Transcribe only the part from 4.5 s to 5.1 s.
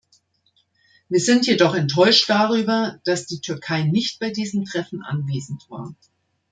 Treffen